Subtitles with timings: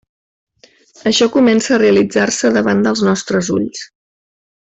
[1.11, 3.87] Això comença a realitzar-se davant dels nostres ulls.